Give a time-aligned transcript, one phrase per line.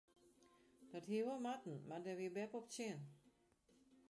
[0.91, 2.99] Dat hie wol moatten mar dêr wie beppe op tsjin.